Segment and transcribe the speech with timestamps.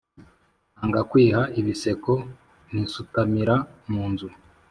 [0.75, 2.13] Nanga kwiha ibiseko
[2.69, 3.55] nkisutamira
[3.91, 4.27] mu nzu!